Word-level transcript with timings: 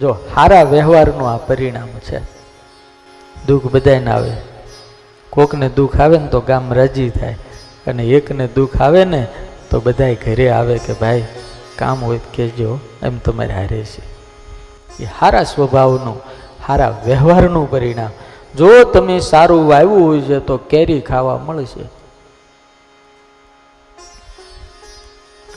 જો 0.00 0.12
સારા 0.34 0.62
વ્યવહારનું 0.62 1.30
આ 1.30 1.36
પરિણામ 1.36 1.88
છે. 1.88 2.18
દુઃખ 3.46 3.64
બધાને 3.64 4.10
આવે. 4.10 4.30
કોકને 5.30 5.68
દુઃખ 5.68 6.00
આવે 6.00 6.18
ને 6.18 6.26
તો 6.26 6.40
ગામ 6.40 6.72
રાજી 6.72 7.10
થાય. 7.10 7.36
અને 7.86 8.04
એકને 8.04 8.46
દુઃખ 8.46 8.82
આવે 8.82 9.04
ને 9.04 9.26
તો 9.70 9.80
બધાય 9.80 10.14
ઘરે 10.14 10.50
આવે 10.50 10.78
કે 10.78 10.92
ભાઈ, 10.92 11.24
કામ 11.78 12.04
હોય 12.04 12.20
કહેજો, 12.36 12.80
એમ 13.02 13.18
તમારે 13.18 13.54
હારે 13.54 13.84
છે. 13.84 14.18
એ 15.02 15.04
સારા 15.04 15.42
સ્વભાવનું 15.42 16.20
સારા 16.66 17.02
વ્યવહારનું 17.04 17.70
પરિણામ. 17.70 18.10
જો 18.56 18.84
તમે 18.84 19.20
સારું 19.20 19.68
વાવ્યું 19.68 20.06
હોય 20.06 20.20
છે 20.20 20.38
તો 20.38 20.56
કેરી 20.56 21.00
ખાવા 21.00 21.38
મળશે. 21.38 21.80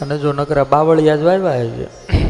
અને 0.01 0.17
જો 0.17 0.33
નકરા 0.33 0.63
બાવળિયા 0.63 1.15
જ 1.15 1.21
વાવ્યા 1.21 1.65
છે. 1.65 2.20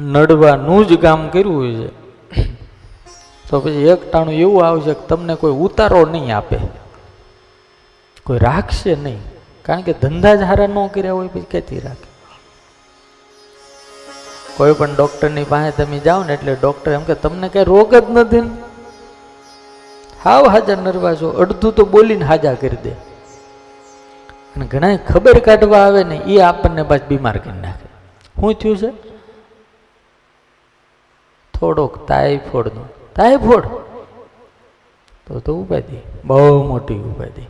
નડવાનું 0.00 0.86
જ 0.86 1.00
કામ 1.00 1.28
કર્યું 1.28 1.74
છે. 1.74 1.86
તો 3.50 3.60
પછી 3.60 3.70
એક 3.70 4.12
ટાણું 4.12 4.34
એવું 4.34 4.66
આવશે 4.66 4.94
કે 4.94 5.06
તમને 5.06 5.34
કોઈ 5.34 5.52
ઉતારો 5.52 6.06
નહીં 6.06 6.36
આપે. 6.36 6.58
કોઈ 8.24 8.38
રાખશે 8.38 8.96
નહીં. 8.96 9.18
કારણ 9.62 9.80
કે 9.80 9.92
ધંધા 9.92 10.34
જ 10.34 10.42
હારા 10.42 10.66
ન 10.66 10.86
કર્યા 10.86 11.12
હોય 11.12 11.28
પછી 11.28 11.40
કેતી 11.40 11.80
રાખે? 11.80 12.08
કોઈ 14.56 14.72
પણ 14.72 14.96
ડૉક્ટરની 14.96 15.44
પાસે 15.44 15.84
તમે 15.84 15.98
જાઓ 15.98 16.24
ને 16.24 16.34
એટલે 16.34 16.54
ડૉક્ટર 16.54 16.92
એમ 16.92 17.02
કે, 17.04 17.14
તમને 17.14 17.48
કઈ 17.48 17.64
રોગ 17.64 17.94
જ 17.94 18.04
નથી 18.10 18.40
ને? 18.40 18.50
હાવ 20.24 20.48
હાજર 20.48 20.78
નરવા 20.78 21.14
છો. 21.14 21.30
અડધું 21.30 21.72
તો 21.72 21.84
બોલીને 21.84 22.24
હાજા 22.24 22.54
કરી 22.54 22.76
દે. 22.82 22.90
અને 24.56 24.66
ઘણા 24.66 24.96
ખબર 24.96 25.38
કાઢવા 25.38 25.78
આવે 25.78 26.04
ને 26.04 26.16
એ 26.16 26.40
આપણને 26.40 26.82
પાછ 26.82 26.98
બીમાર 27.08 27.36
કરી 27.36 27.60
નાખે. 27.60 27.86
શું 28.40 28.54
થયું 28.54 28.76
છે? 28.76 29.07
થોડોક 31.60 32.06
ટાઈફોઈડનો 32.06 32.84
ટાઈફોઈડ 33.16 33.62
તો 35.26 35.40
તો 35.40 35.56
ઉપાધિ. 35.56 35.96
બહુ 36.24 36.68
મોટી 36.68 36.94
ઉપાધિ. 36.94 37.46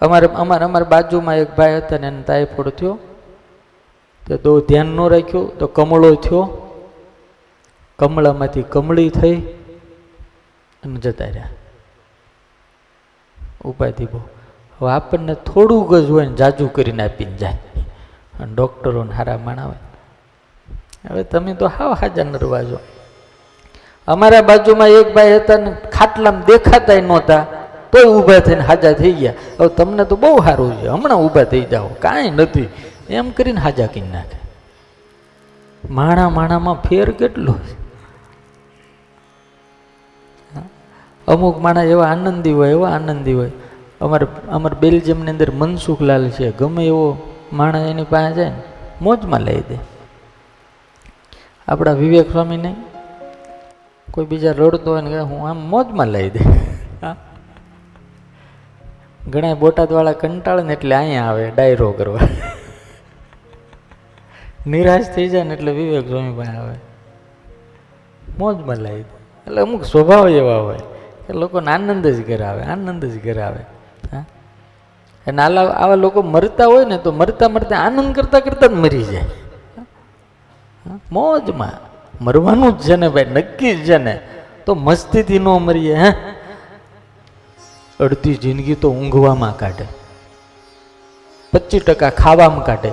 અમારે 0.00 0.26
અમારે, 0.26 0.64
અમારા 0.64 0.86
બાજુમાં 0.88 1.36
એક 1.36 1.56
ભાઈ 1.56 1.76
હતા 1.76 1.98
ને 1.98 2.06
એને 2.06 2.22
ટાઈફોઈડ 2.22 2.68
થયો. 2.68 2.98
તો 4.26 4.36
તો 4.36 4.60
ધ્યાન 4.60 4.86
ન 4.86 5.08
રાખ્યું, 5.08 5.58
તો 5.58 5.66
કમળો 5.66 6.14
થયો. 6.14 6.58
કમળામાંથી 7.98 8.62
કમળી 8.62 9.10
થઈ 9.10 9.40
અને 10.84 11.00
જતા 11.00 11.24
રહ્યા. 11.24 11.48
ઉપાધિ 13.64 14.04
બહુ. 14.04 14.20
હવે 14.80 14.90
આપણને 14.92 15.34
થોડુંક 15.34 15.94
જ 15.94 16.10
હોય 16.10 16.26
ને 16.26 16.34
જાજુ 16.34 16.68
કરીને 16.68 17.02
આપીને 17.02 17.36
જાય. 17.36 17.58
અને 18.40 18.54
ડૉક્ટરોને 18.54 19.12
હારા 19.12 19.38
માણાવે. 19.38 19.91
હવે 21.10 21.22
તમે 21.22 21.54
તો 21.54 21.66
હાવ 21.66 21.92
હાજા 21.92 22.24
નરવા 22.24 22.62
છો. 22.64 22.78
અમારા 24.06 24.42
બાજુમાં 24.42 24.88
એક 24.88 25.14
ભાઈ 25.14 25.36
હતા 25.36 25.56
ને, 25.56 25.70
ખાટલામાં 25.92 26.40
દેખાતા 26.40 27.00
નહોતા, 27.00 27.46
તોય 27.92 28.04
ઊભા 28.04 28.38
થઈને 28.38 28.60
હાજા 28.60 28.92
થઈ 28.92 29.12
ગયા. 29.12 29.32
હવે 29.60 29.68
તમને 29.68 30.04
તો 30.04 30.16
બહુ 30.16 30.38
સારું 30.44 30.80
છે, 30.80 30.88
હમણાં 30.88 31.18
ઊભા 31.18 31.44
થઈ 31.44 31.60
જાઓ, 31.60 31.88
કાંઈ 31.88 32.30
નથી. 32.30 32.68
એમ 33.10 33.30
કરીને 33.30 33.60
હાજા 33.60 33.86
કરી 33.86 34.00
નાખે. 34.00 34.38
માણા 35.90 36.30
માણામાં 36.30 36.74
ફેર 36.74 37.10
કેટલો 37.10 37.52
છે? 37.52 37.82
અમુક 41.26 41.58
માણસ 41.58 41.84
એવા 41.84 42.06
આનંદી 42.06 42.52
હોય, 42.52 42.70
એવા 42.70 42.90
આનંદી 42.90 43.32
હોય. 43.32 43.50
અમારે 44.00 44.26
અમારે 44.50 44.76
બેલ્જિયમની 44.80 45.30
અંદર 45.30 45.50
મનસુખલાલ 45.50 46.30
છે, 46.30 46.50
ગમે 46.50 46.86
એવો 46.86 47.18
માણસ 47.52 47.90
એની 47.90 48.04
પાસે 48.04 48.34
જાય 48.34 48.48
ને, 48.48 48.62
મોજમાં 49.00 49.40
લઈ 49.40 49.60
દે. 49.60 49.91
આપણા 51.68 51.92
વિવેક 51.92 52.32
સ્વામીને 52.32 52.74
કોઈ 54.10 54.24
બીજા 54.24 54.52
રડતો 54.52 54.92
હોય 54.92 55.02
ને 55.02 55.18
હું 55.18 55.48
આમ 55.48 55.56
મોજમાં 55.56 56.06
લઈ 56.06 56.30
દે. 56.30 56.40
ઘણા 59.30 59.54
બોટાદવાળા 59.54 60.12
કંટાળે 60.12 60.62
ને 60.62 60.72
એટલે 60.72 60.94
અહીંયા 60.94 61.24
આવે, 61.24 61.50
ડાયરો 61.50 61.92
કરવા. 61.92 62.18
નિરાશ 64.66 65.14
થઈ 65.14 65.28
જાય 65.28 65.44
ને 65.44 65.54
એટલે 65.54 65.72
વિવેક 65.72 66.08
સ્વામી 66.08 66.36
પાસે 66.36 66.50
આવે. 66.50 66.74
મોજમાં 68.38 68.76
લઈ 68.76 69.02
દે. 69.02 69.22
એટલે 69.46 69.62
અમુક 69.62 69.84
સ્વભાવ 69.84 70.28
એવા 70.28 70.56
હોય 70.56 70.78
કે 71.26 71.32
લોકોને 71.32 71.70
આનંદ 71.70 72.06
જ 72.06 72.26
કરાવે, 72.26 72.62
આનંદ 72.62 73.04
જ 73.04 73.24
કરાવે. 73.24 73.60
હા. 74.12 74.24
અને 75.26 75.42
આવા 75.42 75.94
લોકો 75.94 76.22
મરતા 76.22 76.66
હોય 76.66 76.84
ને 76.84 76.98
તો 76.98 77.12
મરતા 77.12 77.48
મરતા 77.48 77.76
આનંદ 77.76 78.14
કરતાં 78.14 78.40
કરતાં 78.40 78.68
જ 78.68 78.72
મરી 78.72 79.02
જાય. 79.02 79.24
મોજમાં. 81.12 81.92
મરવાનું 82.24 82.78
જ 82.78 82.80
છે 82.82 82.96
ને 82.96 83.08
ભાઈ, 83.08 83.24
નક્કી 83.24 83.74
જ 83.74 83.86
છે 83.86 83.98
ને. 83.98 84.20
તો 84.66 84.74
મસ્તીથી 84.74 85.38
ન 85.38 85.44
મરીએ, 85.44 85.94
હે? 85.94 86.12
અડધી 88.00 88.34
જિંદગી 88.34 88.74
તો 88.74 88.90
ઊંઘવામાં 88.90 89.58
કાઢે. 89.58 89.86
પચીસ 91.52 91.82
ટકા 91.82 92.10
ખાવામાં 92.10 92.64
કાઢે. 92.64 92.92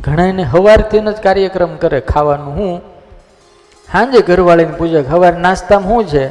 ઘણા 0.00 0.26
એને 0.26 0.44
સવારથી 0.44 0.98
જ 1.00 1.08
કાર્યક્રમ 1.08 1.76
કરે 1.76 2.00
ખાવાનું. 2.00 2.54
હું 2.54 2.80
સાંજે 3.92 4.20
ઘરવાળીને 4.20 4.72
પૂછે 4.72 5.00
હવાર 5.00 5.36
નાસ્તામાં 5.36 5.88
શું 5.88 6.06
છે? 6.06 6.28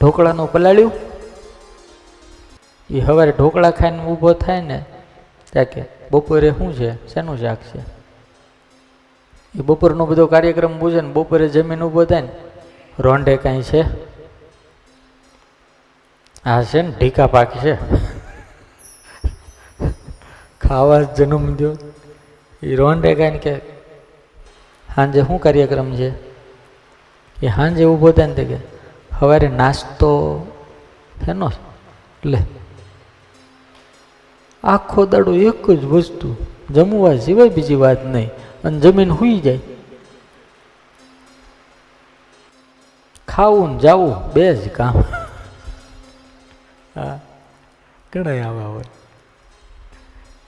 ઢોકળાનું 0.00 0.52
પલાળ્યું? 0.52 0.92
એ 2.90 3.04
સવારે 3.06 3.32
ઢોકળા 3.32 3.70
ખાઈને 3.70 3.98
ઊભો 3.98 4.32
થાય 4.32 4.60
ને, 4.60 4.84
ત્યાં 5.52 5.66
કે, 5.66 5.84
બપોરે 6.10 6.50
શું 6.50 6.74
છે? 6.74 7.14
શેનું 7.14 7.40
શાક 7.40 7.56
છે? 7.56 7.91
એ 9.58 9.60
બપોરનો 9.60 10.06
બધો 10.06 10.26
કાર્યક્રમ 10.26 10.78
પૂછે 10.78 11.00
ને 11.00 11.12
બપોરે 11.12 11.48
જમીન 11.48 11.82
ઊભો 11.82 12.04
થાય 12.04 12.20
ને, 12.20 12.28
રોંઢે 12.98 13.36
કાંઈ 13.36 13.62
છે? 13.62 13.80
હા 16.44 16.62
છે 16.62 16.82
ને 16.82 16.94
ઢીકા 16.98 17.26
પાક 17.26 17.56
છે. 17.56 17.76
ખાવા 20.60 21.02
જન્મ 21.02 21.54
દો. 21.54 21.76
એ 22.62 22.74
રોંઢે 22.74 23.14
કાંઈ 23.14 23.38
કે 23.38 23.58
સાંજે 24.94 25.22
શું 25.22 25.40
કાર્યક્રમ 25.40 25.94
છે? 25.94 26.08
એ 27.42 27.48
સાંજે 27.48 27.84
ઊભો 27.84 28.12
થાય 28.12 28.26
ને 28.26 28.44
કે 28.44 28.56
સવારે 29.20 29.48
નાસ્તો 29.48 30.46
એનો 31.28 31.50
લે. 32.24 32.38
આખો 34.64 35.06
દાડો 35.06 35.34
એક 35.34 35.70
જ 35.70 35.84
વસ્તુ, 35.84 36.36
જમવા 36.70 37.16
સિવાય 37.16 37.48
બીજી 37.48 37.74
વાત 37.74 38.06
નહીં. 38.06 38.30
અને 38.64 38.80
જમીન 38.80 39.10
હુઈ 39.10 39.40
જાય. 39.40 39.58
ખાવું 43.28 43.72
ને 43.72 43.78
જાવું 43.78 44.32
બે 44.32 44.54
જ 44.54 44.68
કામ. 44.68 45.00
હા 46.96 47.20
ઘણા 48.12 48.48
આવા 48.48 48.66
હોય. 48.66 48.84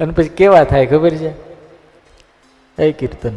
અને 0.01 0.13
પછી 0.13 0.29
કેવા 0.29 0.65
થાય 0.65 0.87
ખબર 0.87 1.11
છે? 1.11 1.33
એ 2.83 2.93
કીર્તન. 2.93 3.37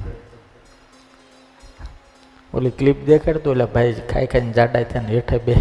ઓલી 2.53 2.69
ક્લિપ 2.69 3.05
દેખાડતો 3.05 3.51
ઓલા 3.51 3.65
ભાઈ 3.65 3.93
ખાઈ 3.93 4.25
ખાઈને 4.25 4.51
જાડા 4.51 4.83
થયા 4.83 5.01
ને 5.01 5.07
હેઠે 5.07 5.37
બે. 5.37 5.55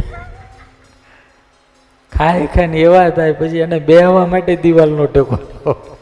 ખાઈ 2.12 2.46
ખાઈને 2.46 2.80
એવા 2.80 3.08
થાય 3.08 3.32
પછી 3.32 3.58
એને 3.58 3.78
બેહવા 3.78 4.26
માટે 4.26 4.56
દિવાલનો 4.56 5.06
ટેકો 5.06 5.95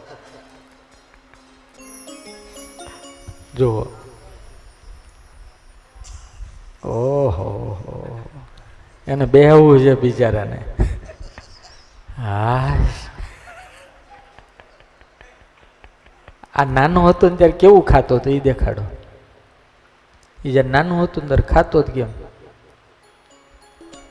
જુઓ. 3.57 3.85
ઓહો. 6.89 8.21
એને 9.09 9.27
બેહવું 9.27 9.81
છે 9.81 9.95
બિચારાને. 9.95 10.65
હા. 12.17 12.77
આ 16.55 16.65
નાનો 16.65 17.07
હતો 17.07 17.29
ને 17.29 17.37
ત્યારે 17.37 17.53
કેવું 17.53 17.85
ખાતો 17.85 18.17
હતો 18.17 18.31
એ 18.31 18.41
દેખાડો. 18.41 18.83
એ 20.45 20.51
જ્યારે 20.51 20.69
નાનું 20.69 21.05
હતું 21.05 21.27
ત્યારે 21.27 21.43
ખાતો 21.43 21.83
જ 21.83 21.85
કેમ? 21.85 22.07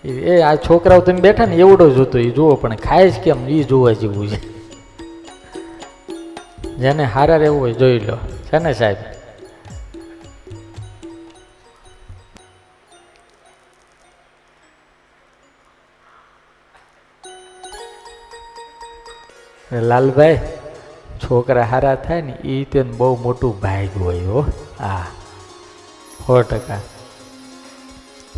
એ- 0.08 0.42
આ 0.42 0.56
છોકરાઓ 0.56 1.02
તમે 1.02 1.22
બેઠા 1.22 1.46
ને 1.46 1.56
એવડો 1.56 1.90
જ 1.90 2.00
હતો 2.00 2.20
એ 2.20 2.30
જુઓ 2.30 2.56
પણ 2.56 2.76
ખાય 2.76 3.10
જ 3.10 3.20
કેમ? 3.20 3.50
એ 3.50 3.64
જોવા 3.64 3.92
જેવું 3.92 4.28
છે. 4.28 4.54
જેને 6.76 7.04
હારા 7.04 7.36
રહેવું 7.36 7.62
હોય 7.62 7.74
જોઈ 7.74 8.00
લો. 8.00 8.18
છે 8.44 8.58
ને 8.58 8.74
સાહેબ? 8.74 8.98
લાલભાઈ, 19.80 20.40
છોકરા 21.24 21.64
હારા 21.64 21.96
થાય 21.96 22.22
ને 22.22 22.32
એ 22.32 22.64
તેને 22.64 22.92
બહુ 22.92 23.18
મોટું 23.22 23.62
ભાગ 23.62 24.02
હોય 24.02 24.20
હો. 24.20 24.46
આ 24.80 25.00
સો 26.28 26.42
ટકા. 26.42 26.80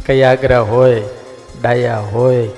કઈ 0.06 0.24
આગ્રા 0.24 0.60
હોય, 0.60 1.04
ડાયા 1.62 2.00
હોય, 2.00 2.50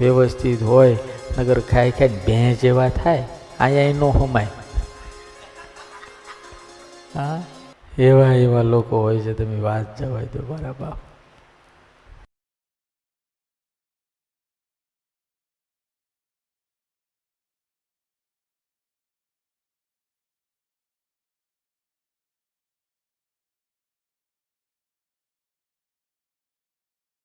વ્યવસ્થિત 0.00 0.62
હોય, 0.62 0.96
નગર 1.38 1.60
ખાઈ 1.60 1.90
ખાઈને 1.90 2.16
ભેં 2.26 2.58
જેવા 2.58 2.88
થાય 2.88 3.24
અહીંયા 3.60 3.98
નો 3.98 4.08
હમાય. 4.08 4.46
હા? 7.14 7.42
એવા 7.98 8.32
એવા 8.32 8.62
લોકો 8.62 9.00
હોય 9.00 9.18
છે, 9.18 9.32
તમે 9.32 9.60
વાત 9.60 10.02
જવાય 10.02 10.24
મારા 10.50 10.72
બાપ 10.72 10.98